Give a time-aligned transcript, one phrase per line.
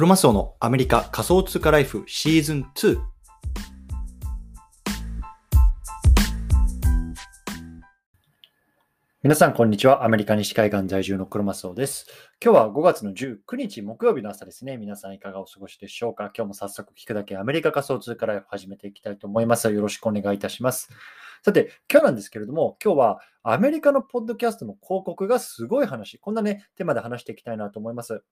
[0.00, 2.98] クロマスオのアメリカ仮想通貨ライフシーズン2。
[9.22, 10.02] 皆さん、こんにちは。
[10.02, 12.06] アメリカ西海岸在住のクロマスオです。
[12.42, 14.78] 今日は5月の19日木曜日の朝ですね。
[14.78, 16.32] 皆さんいかがお過ごしでしょうか？
[16.34, 19.70] 今日も早速聞くだけアメリカ仮想通貨ライフ始めていきたいと思います。
[19.70, 20.88] よろしくお願いいたします。
[21.44, 28.24] さて、今日なんですけれども、今日はアメリカのポッドキャストの広告がすごい話、こんなね、テーマで話していきたいなと思います。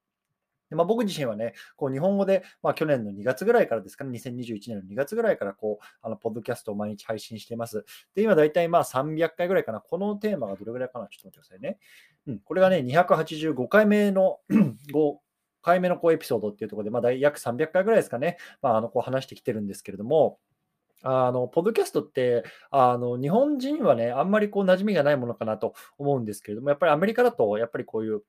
[0.71, 7.85] でまあ、僕自身はね、こう日本語で、まあ、去年の2月ぐらいからですかね、2021年の2月ぐらいからこう、あのポッドキャストを毎日配信しています。
[8.15, 9.81] で、今大体まあ300回ぐらいかな。
[9.81, 11.07] このテーマがどれぐらいかな？
[11.09, 11.79] ちょっと待ってくださいね。
[12.27, 14.39] うん、これがね、285回目の
[14.93, 15.17] 5
[15.63, 20.39] 回目のこうエピソードっていうところで、まあ、約300回ぐらいですかね、まあ、あのこう話してきてるんですけれども、
[21.03, 28.23] あの、ポッドキャストって、あの、日本人はね、あんまりこう馴染みがないものかなと思うんですけれども、やっぱりアメリカだと、やっぱりこういう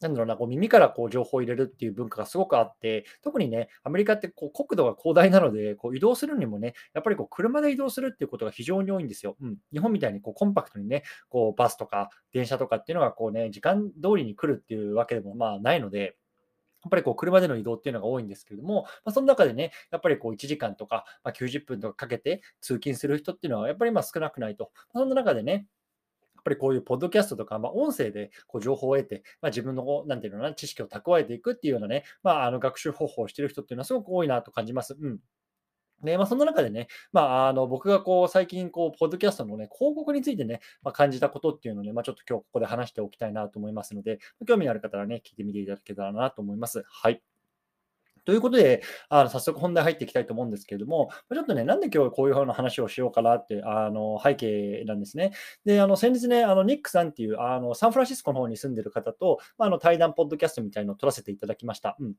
[0.00, 9.36] なんだろうな、こう耳からこう情報を入れるっていう文化がすごくあって、特にね、アメリカってこう国土が広大なので、こう移動するにもね、やっぱりこう車で移動するっていうことが非常に多いんですよ。
[9.40, 16.16] うん、日本みたいにこうコンパクトにね、こうバスとか電車とかっていうのがこうね、時間通りに来るっていうわけでもまあないので、
[16.82, 24.70] やっぱりこう車での移動っていうのが多いんですけれども、まあ、その中でね、やっぱりこう1時間とか、まあ、90分とかかけて通勤する人っていうのはやっぱりまあ少なくないと。
[24.92, 25.66] そんな中でね、
[26.40, 34.96] っぱりこういうポッドキャストとか、まあ、音声でこう情報を得て、まあ、自分のなんていうのかな知識を蓄えていくっていうようなね、まあ、あの学習方法をしている人っていうのはすごく多いなと感じます。
[35.00, 35.18] うん。
[36.02, 46.82] で、まあ、そんな中でね、まあ、あの僕がこう最近こう、ポッドキャストの、ね、広告についてね、まあ、感じたことっていうのをね、まあ、ちょっと今日ここで話しておきたいなと思いますので、興味のある方はね、聞いてみていただけたらなと思います。
[46.86, 47.22] はい。
[48.30, 55.32] ということで、あの早速本題入っていきたいと思うんですけれども、ちょっとね、なんで今日こういうふうな話をしようかなってあの背景なんですね。
[55.64, 61.96] で、あの先日ね、あのニックさんっていうあのサンフランシスコの方に住んでる方と、まあ、あの対談ポッドキャストみたいのを撮らせていただきました。
[61.98, 62.14] うん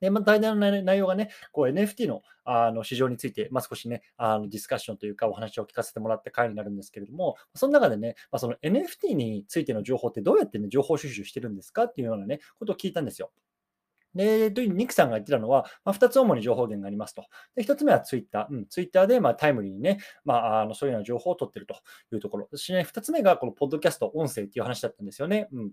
[0.00, 13.30] で、まあ、対談の内容がね、こう NFT のあの市場について、まあ、少しね、あのディスカッションというかお話を聞かせてもらった回になるんですけれども、その中でね、まあ、その NFT についての情報ってどうやってね、情報収集してるんですかっていうようなね、ことを聞いたんですよ。
[14.16, 17.24] で、ニクさんが言ってたのは、まあ、2つ主に情報源がありますと。
[17.54, 18.54] で1つ目はツイッター。
[18.54, 21.74] うん、ツイッターでまあタイムリーにね、まあ、あのそういうような情報を取ってると
[22.12, 22.48] いうところ。
[22.50, 25.48] そして、ね、2つ目がこのポッドキャスト、音声っていう話だったんですよね。
[25.52, 25.72] うん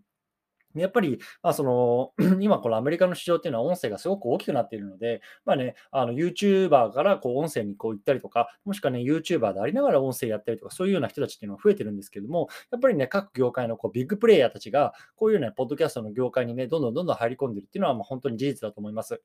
[0.82, 19.22] やっぱり、まあ、その 今、このアメリカの市場っていうのは音声がすごく大きくなっているので、まあね、あの YouTuber からこう音声にこう行ったりとか、もしくはね、YouTuber でありながら音声やったりとか、そういうような人たちっていうのは増えてるんですけども、やっぱりね、各業界のこうビッグプレイヤーたちが、こういうようなポッドキャストの業界にね、どんどんどんどん入り込んでるっていうのは、まあ、本当に事実だと思います。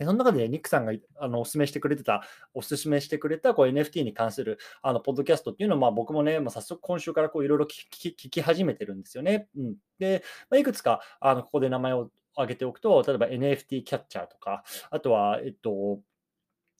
[0.00, 2.22] その中で、ニックさんがあのお勧めしてくれてた、
[2.54, 9.48] お勧めしてくれたこう NFT に関するあのポッドキャストっていうのは、まあ、僕もね、まあ、早速今週からいろいろ聞き始めてるんですよね。
[9.56, 16.00] うん、で、まあ、いくつかあのここで名前を挙げておくと、例えば NFT キャッチャーとか、あとは、えっと、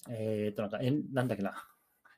[0.08, 0.78] えー、っと、なんか、
[1.12, 1.54] なんだっけな。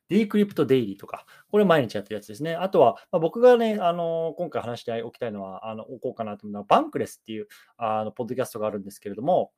[0.08, 2.54] ディークリプトデイリーとか、これ毎日やってるやつですね。
[2.54, 9.50] あとは、まあ、僕がね、あの今回話しておきたいのは、あのおこうかなと思うのは、バンクレスっていうあのポッドキャストがあるんですけれども、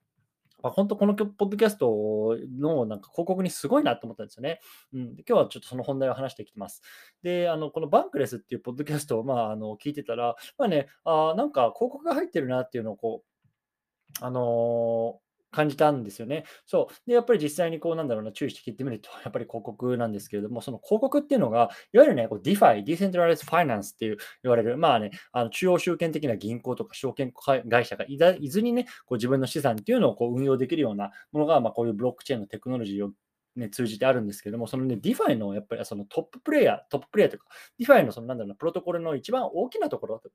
[0.64, 4.60] あ、本当このポッドキャストのなんか広告にすごいなと思ったんですよね。
[4.92, 6.82] うん、今日はちょっとその本題を話してきてます。
[7.22, 15.20] で、あのこのバンクレスっていうポッドキャストを、まあ、あの聞いてたら、まあね、あなんか広告が入ってるなっていうのをこう、あの
[15.50, 16.44] 感じたんですよね。
[16.66, 17.08] そう。
[17.08, 33.12] で、やっぱり実際にこう、なんだろうな、注意して聞いてみると、 やっぱり広告なんですけれども、その広告っていうのが、いわゆるね、こう DeFi、Decentralized Finance っていう言われる、まあね、あの中央集権的な銀行とか証券会社がいざいずにね、こう自分の資産っていうのをこう運用できるようなものが、まあ、こういうブロックチェーンのテクノロジーを
[33.58, 37.46] ね、通じてあるんですけども、そのね、DeFi のやっぱりそのトッププレイヤー、トッププレイヤーというか、
[37.94, 40.30] DeFi のそのなんだろうな、プロトコルの一番大きなところっ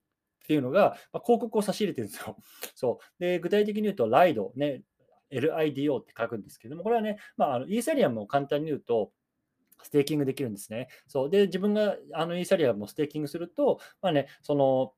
[0.45, 2.37] ていうのが、まあ、広告を差し入れてるんですよ。
[2.75, 3.19] そう。
[3.19, 4.81] で、具体的に言うと、 Lido、ね、
[5.39, 9.11] LIDO って書くんですけども、これはね、まあ、あのイーサリアムを簡単に言うと、
[9.81, 10.87] ステーキングできるんですね。
[11.07, 14.93] そうで、自分があのイーサリアムをステーキングすると、まあね、その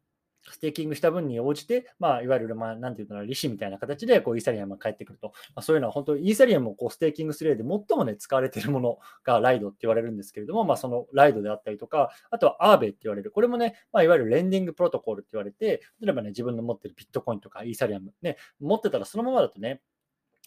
[0.52, 5.30] ステーキングした分に応じて、まあ、いわゆる、まあ、なんていうかな、利子みたいな形で、こう、イーサリアムが返ってくると。
[5.56, 13.32] まあ、そういうのは、本当にイーサリアムをこうステーキングする上で最もね、使われているものが Lido って言われるんですけれども、まあ、その Lido であったりとか、あとは Aave って言われる。
[13.32, 19.82] これもね、まあ、いわゆるレンディングプロトコルって言われて、例えばね、自分の持ってるビットコインとかイーサリアム、ね、持ってたらそのままだとね、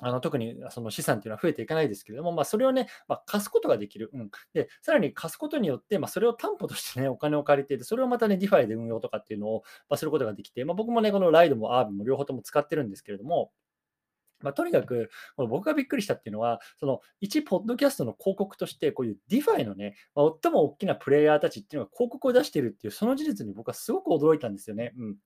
[0.00, 4.10] あの特にその資産っていうのは増えていかないですけれども、まあ、それをね、まあ、貸すことができる。
[4.12, 13.52] うん、で、さらに貸すことによって、まあ、それを担保としてね、 お金を借りていて、それをまたね、 DeFi で運用とかっていうのを、まあ、することができて、まあ、僕もね、この Lido も Aave も両方とも使ってるんですけれども、
[14.40, 24.92] まあ、とにかく、この僕がびっくりしたっていうのは、その一ポッドキャストの広告として、こういう DeFi のね、まあ、最も大きなプレイヤーたちっていうのが広告を出しているっていう、その事実に僕はすごく驚いたんですよね。
[24.96, 25.16] うん。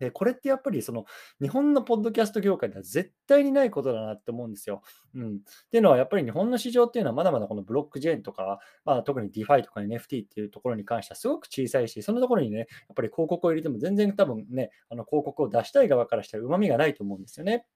[0.00, 1.04] で、これってやっぱりその
[1.40, 4.82] 日本のポッドキャスト業界では絶対にないことだなって思うんですよ。
[5.14, 5.36] うん。
[5.36, 5.38] っ
[5.70, 12.66] ていうのはやっぱり日本の市場っていうのはまだまだこのブロックチェーンとか、まあ、特に DeFi とか NFT っていうところに関してはすごく小さいし、そのところにね、やっ
[12.96, 17.66] ぱり広告を入れても全然多分ね、あの広告を出したい側からしたらうまみがないと思うんですよね。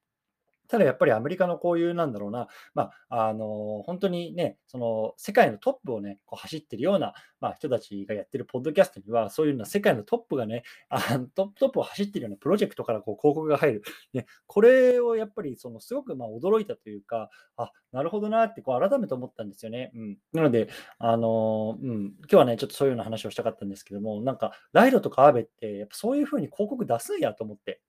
[0.68, 13.82] ただやっぱりアメリカのこういうなんだろうな、まあ、あの本当にね、その世界のトップをね、こう走ってるような、まあ、人たちがやってるポッドキャストには、そういうような世界のトップがね、 あのトップを走ってるようなプロジェクトからこう広告が入る。
[14.12, 19.92] ね、これをやっぱりそのすごくまあ驚いたというか、あなるほどなってこう改めて思ったんですよね。
[19.94, 20.68] うん、なので、
[20.98, 27.80] あのうん、今日はね、ちょっとそういうような話をしたかったんですけども、なんか、ライドとかアーベって、やっぱそういうふうに広告出すんやと思って。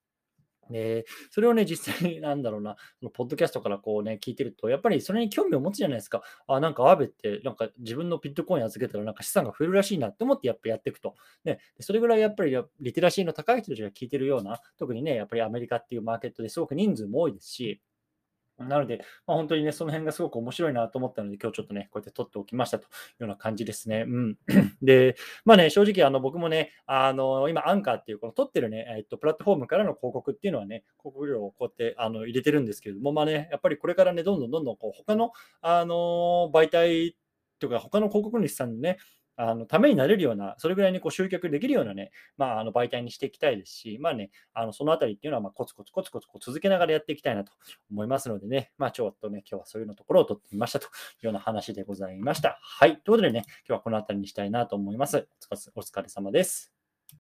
[0.69, 6.23] で、それをね、実際になんだろうな、そのポッドキャストからこうね、聞いてると、やっぱりそれに興味を持つじゃないですか。
[6.47, 11.15] あ、なんかアーベって、なんか自分のビットコイン預けたらなんか資産が増えるらしいなって思ってやっぱやっていくと。
[11.43, 17.81] ね、それぐらいやっぱりリテラシーの高い人たちが聞いてるような、特にね、やっぱりアメリカっていうマーケットですごく人数も多いですし、
[18.57, 24.05] なので、まあ、本当にね、その辺がすごく面白いなと思ったので、今日ちょっとね、こうやって撮っておきましたというような感じですね。
[24.07, 24.37] うん。
[24.81, 35.31] で、まあね、正直、あの、僕もね、あの、今、アンカーっていう、この撮ってるね、えっと、プラットフォームからの広告っていうのはね、広告料をこうやってあの入れてるんですけれども、まあね、やっぱりこれからね、どんどんどんどん、こう、他の、
[35.61, 37.17] あの、媒体
[37.59, 38.97] とか、他の広告主さんにね、
[39.37, 47.51] あのためになれるような、それぐらいにこう集客できるようなね、まあ、あの媒体にしていきたいですし、まあね、あのそのあたりっていうのはまあコツコツコツコツこう続けながらやっていきたいなと
[47.91, 50.89] 思いますのでね、まあちょっとね、今日はそういうのところを取ってみましたとい
[51.23, 52.59] うような話でございました。
[52.61, 52.97] はい。
[52.97, 55.27] ということでね、今日はこのあたりにしたいなと思います。
[55.75, 56.74] お疲れ様です。